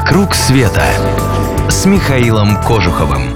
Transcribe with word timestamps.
«Вокруг 0.00 0.34
света» 0.34 0.82
с 1.68 1.84
Михаилом 1.84 2.56
Кожуховым. 2.62 3.34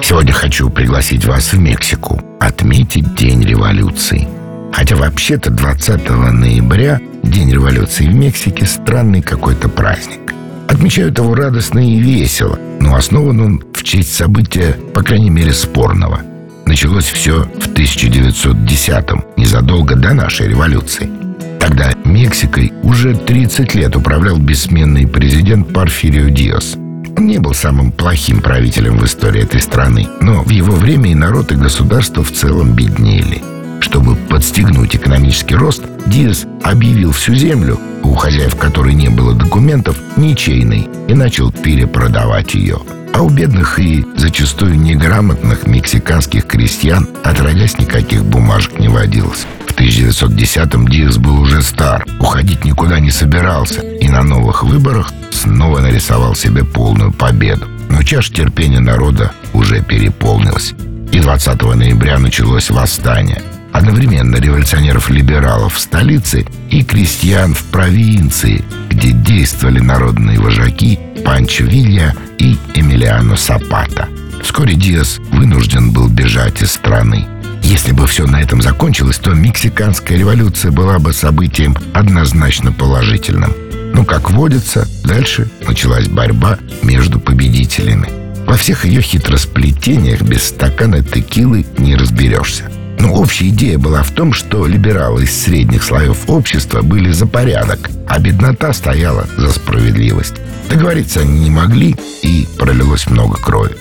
Сегодня 0.00 0.32
хочу 0.32 0.68
пригласить 0.68 1.24
вас 1.24 1.52
в 1.52 1.60
Мексику 1.60 2.20
отметить 2.40 3.14
День 3.14 3.44
революции. 3.44 4.26
Хотя 4.72 4.96
вообще-то 4.96 5.50
20 5.50 6.10
ноября 6.10 7.00
День 7.22 7.52
революции 7.52 8.08
в 8.08 8.14
Мексике 8.14 8.66
странный 8.66 9.22
какой-то 9.22 9.68
праздник. 9.68 10.34
Отмечают 10.68 11.18
его 11.18 11.36
радостно 11.36 11.78
и 11.78 12.00
весело, 12.00 12.58
но 12.80 12.96
основан 12.96 13.40
он 13.40 13.64
в 13.72 13.84
честь 13.84 14.12
события, 14.12 14.76
по 14.92 15.04
крайней 15.04 15.30
мере, 15.30 15.52
спорного. 15.52 16.20
Началось 16.66 17.06
все 17.06 17.44
в 17.44 17.68
1910-м, 17.68 19.24
незадолго 19.36 19.94
до 19.94 20.14
нашей 20.14 20.48
революции– 20.48 21.08
Тогда 21.62 21.94
Мексикой 22.04 22.72
уже 22.82 23.14
30 23.14 23.76
лет 23.76 23.94
управлял 23.94 24.36
бессменный 24.36 25.06
президент 25.06 25.72
Порфирио 25.72 26.28
Диос. 26.28 26.74
Он 27.16 27.26
не 27.28 27.38
был 27.38 27.54
самым 27.54 27.92
плохим 27.92 28.40
правителем 28.40 28.98
в 28.98 29.04
истории 29.04 29.44
этой 29.44 29.60
страны, 29.60 30.08
но 30.20 30.42
в 30.42 30.50
его 30.50 30.74
время 30.74 31.12
и 31.12 31.14
народ, 31.14 31.52
и 31.52 31.54
государство 31.54 32.24
в 32.24 32.32
целом 32.32 32.74
беднели. 32.74 33.40
Чтобы 33.80 34.16
подстегнуть 34.16 34.96
экономический 34.96 35.54
рост, 35.54 35.84
Диас 36.04 36.46
объявил 36.64 37.12
всю 37.12 37.36
землю, 37.36 37.78
у 38.02 38.14
хозяев 38.14 38.56
которой 38.56 38.94
не 38.94 39.08
было 39.08 39.32
документов, 39.32 39.96
ничейной, 40.16 40.88
и 41.06 41.14
начал 41.14 41.52
перепродавать 41.52 42.54
ее. 42.54 42.80
А 43.14 43.22
у 43.22 43.28
бедных 43.28 43.78
и 43.78 44.04
зачастую 44.16 44.78
неграмотных 44.78 45.66
мексиканских 45.66 46.46
крестьян 46.46 47.08
отродясь 47.22 47.78
никаких 47.78 48.24
бумажек 48.24 48.78
не 48.78 48.88
водилось. 48.88 49.46
В 49.66 49.74
1910-м 49.74 50.88
Диас 50.88 51.18
был 51.18 51.40
уже 51.40 51.62
стар, 51.62 52.04
уходить 52.20 52.64
никуда 52.64 53.00
не 53.00 53.10
собирался 53.10 53.80
и 53.80 54.08
на 54.08 54.22
новых 54.22 54.64
выборах 54.64 55.12
снова 55.30 55.80
нарисовал 55.80 56.34
себе 56.34 56.64
полную 56.64 57.12
победу. 57.12 57.66
Но 57.88 58.02
чаша 58.02 58.32
терпения 58.32 58.80
народа 58.80 59.32
уже 59.52 59.82
переполнилась. 59.82 60.74
И 61.10 61.20
20 61.20 61.62
ноября 61.62 62.18
началось 62.18 62.70
восстание. 62.70 63.42
Одновременно 63.72 64.36
революционеров-либералов 64.36 65.74
в 65.74 65.80
столице 65.80 66.46
и 66.70 66.82
крестьян 66.84 67.54
в 67.54 67.64
провинции, 67.64 68.64
где 69.02 69.10
действовали 69.10 69.80
народные 69.80 70.38
вожаки 70.38 70.96
Панчо 71.24 71.64
Вилья 71.64 72.14
и 72.38 72.56
Эмилиано 72.74 73.36
Сапата. 73.36 74.08
Вскоре 74.40 74.74
Диас 74.74 75.18
вынужден 75.32 75.90
был 75.90 76.08
бежать 76.08 76.62
из 76.62 76.70
страны. 76.72 77.26
Если 77.64 77.90
бы 77.90 78.06
все 78.06 78.26
на 78.26 78.40
этом 78.40 78.62
закончилось, 78.62 79.18
то 79.18 79.32
мексиканская 79.32 80.16
революция 80.16 80.70
была 80.70 81.00
бы 81.00 81.12
событием 81.12 81.76
однозначно 81.92 82.70
положительным. 82.70 83.52
Но, 83.92 84.04
как 84.04 84.30
водится, 84.30 84.86
дальше 85.04 85.50
началась 85.66 86.06
борьба 86.06 86.58
между 86.82 87.18
победителями. 87.18 88.08
Во 88.46 88.54
всех 88.56 88.84
ее 88.84 89.02
хитросплетениях 89.02 90.22
без 90.22 90.44
стакана 90.44 91.02
текилы 91.02 91.66
не 91.76 91.96
разберешься. 91.96 92.70
Общая 93.14 93.48
идея 93.48 93.78
была 93.78 94.02
в 94.02 94.10
том, 94.10 94.32
что 94.32 94.66
либералы 94.66 95.24
из 95.24 95.42
средних 95.42 95.82
слоев 95.82 96.28
общества 96.28 96.80
были 96.80 97.12
за 97.12 97.26
порядок, 97.26 97.90
а 98.08 98.18
беднота 98.18 98.72
стояла 98.72 99.26
за 99.36 99.50
справедливость. 99.50 100.34
Договориться 100.70 101.20
они 101.20 101.40
не 101.40 101.50
могли, 101.50 101.94
и 102.22 102.48
пролилось 102.58 103.06
много 103.06 103.36
крови. 103.36 103.76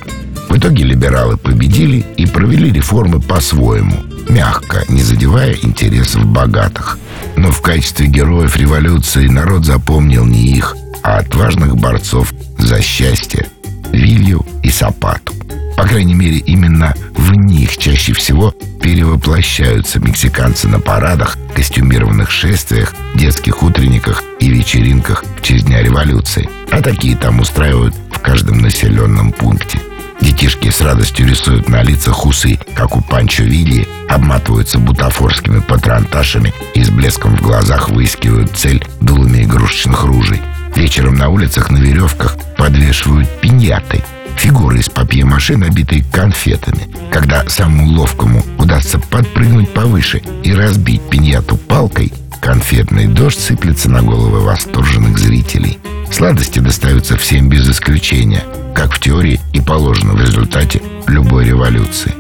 В 0.50 0.58
итоге 0.58 0.84
либералы 0.84 1.38
победили 1.38 2.06
и 2.18 2.26
провели 2.26 2.72
реформы 2.72 3.22
по-своему, 3.22 3.96
мягко, 4.28 4.84
не 4.90 5.02
задевая 5.02 5.56
интересов 5.62 6.26
богатых. 6.26 7.00
Но 7.38 7.52
в 7.52 7.62
качестве 7.62 8.08
героев 8.08 8.58
революции 8.58 9.28
народ 9.28 9.66
запомнил 9.66 10.26
не 10.26 10.58
их, 10.58 10.76
а 11.04 11.20
отважных 11.20 11.78
борцов 11.78 12.34
за 12.58 12.82
счастье– 12.82 13.48
Вилью 13.94 14.46
и 14.62 14.70
Сапату. 14.70 15.34
По 15.82 15.88
крайней 15.88 16.14
мере, 16.14 16.38
именно 16.38 16.94
в 17.16 17.34
них 17.34 17.76
чаще 17.76 18.14
всего 18.14 18.54
перевоплощаются 18.84 20.00
мексиканцы 20.00 20.68
на 20.68 20.80
парадах, 20.80 21.40
костюмированных 21.56 22.30
шествиях, 22.30 22.94
детских 23.16 23.64
утренниках 23.64 24.24
и 24.40 24.52
вечеринках 24.52 25.26
в 25.40 25.42
честь 25.42 25.66
Дня 25.66 25.82
революции. 25.82 26.48
А 26.70 26.84
такие 26.84 27.18
там 27.18 27.40
устраивают 27.40 27.96
в 28.12 28.20
каждом 28.20 28.60
населенном 28.60 29.32
пункте– 29.32 29.80
Детишки 30.22 30.70
с 30.70 30.82
радостью 30.82 31.28
рисуют 31.28 31.68
на 31.68 31.82
лицах 31.82 32.28
усы, 32.28 32.60
как 32.76 32.96
у 32.96 33.02
Панчо 33.02 33.42
Вилли, 33.42 33.88
обматываются 34.08 34.78
бутафорскими 34.78 35.62
патронташами 35.62 36.54
и 36.76 36.84
с 36.84 36.92
блеском 36.92 37.36
в 37.36 37.42
глазах 37.42 37.90
выискивают 37.90 38.56
цель 38.56 38.86
дулами 39.00 39.46
игрушечных 39.46 40.04
ружей. 40.04 40.40
Вечером 40.76 41.16
на 41.16 41.30
улицах 41.30 41.72
на 41.72 41.80
веревках 41.80 42.38
подвешивают 42.56 43.28
пиньяты, 43.42 44.04
фигуры 44.42 44.80
из 44.80 44.90
папье-маше, 44.90 45.56
набитые 45.56 46.04
конфетами. 46.12 46.90
Когда 47.12 47.48
самому 47.48 47.94
ловкому 47.94 48.44
удастся 48.58 48.98
подпрыгнуть 48.98 49.70
повыше 49.70 50.24
и 50.44 50.52
разбить 50.52 51.02
пиньяту 51.10 51.58
палкой, 51.58 52.12
конфетный 52.42 53.06
дождь 53.06 53.40
сыплется 53.40 53.90
на 53.90 54.02
головы 54.02 54.40
восторженных 54.40 55.20
зрителей. 55.20 55.78
Сладости 56.12 56.58
достаются 56.58 57.18
всем 57.18 57.50
без 57.50 57.70
исключения– 57.70 58.44
как 58.74 58.94
в 58.94 59.00
теории 59.00 59.40
и 59.54 59.62
положено 59.62 60.14
в 60.14 60.22
результате 60.22 60.82
любой 61.08 61.46
революции. 61.46 62.14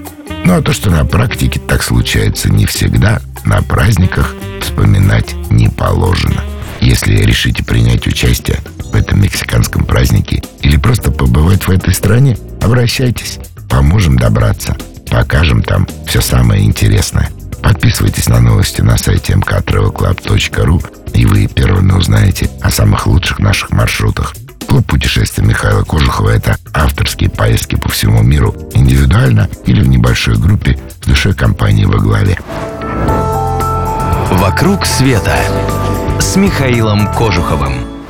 Ну 0.46 0.58
а 0.58 0.62
то, 0.62 0.74
что 0.74 0.92
на 0.92 1.06
практике 1.06 1.60
так 1.60 1.82
случается 1.82 2.52
не 2.52 2.68
всегда, 2.68 3.20
на 3.46 3.62
праздниках 3.64 4.36
вспоминать 4.62 5.34
не 5.50 5.70
положено. 5.70 6.42
Если 6.82 7.16
решите 7.16 7.64
принять 7.64 8.06
участие 8.06 8.60
этом 9.02 9.22
мексиканском 9.22 9.84
празднике 9.84 10.44
или 10.62 10.78
просто 10.78 11.12
побывать 11.12 11.68
в 11.68 11.72
этой 11.72 11.94
стране, 11.94 12.38
обращайтесь, 12.62 13.40
поможем 13.70 14.18
добраться, 14.18 14.78
покажем 15.10 15.64
там 15.64 15.88
все 16.08 16.22
самое 16.22 16.64
интересное. 16.64 17.30
Подписывайтесь 17.62 18.28
на 18.28 18.40
новости 18.40 18.82
на 18.82 18.98
сайте 18.98 19.34
mktravelclub.ru 19.34 21.12
и 21.14 21.26
вы 21.26 21.48
первыми 21.48 21.92
узнаете 21.92 22.50
о 22.62 22.72
самых 22.72 23.06
лучших 23.08 23.40
наших 23.40 23.72
маршрутах. 23.72 24.34
Клуб 24.68 24.86
путешествий 24.88 25.46
Михаила 25.46 25.84
Кожухова– 25.84 26.30
это 26.32 26.58
авторские 26.74 27.30
поездки 27.30 27.76
по 27.76 27.90
всему 27.90 28.22
миру 28.24 28.56
индивидуально 28.74 29.50
или 29.66 29.82
в 29.82 29.88
небольшой 29.88 30.38
группе 30.38 30.80
с 31.02 31.08
душой 31.08 31.34
компании 31.34 31.86
во 31.86 31.98
главе. 31.98 32.40
«Вокруг 34.32 34.86
света» 34.86 35.36
с 36.20 36.36
Михаилом 36.36 37.14
Кожуховым. 37.14 38.01